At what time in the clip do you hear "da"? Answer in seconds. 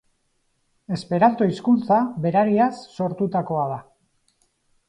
3.77-3.81